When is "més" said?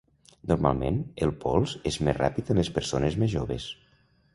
2.09-2.21, 3.25-3.39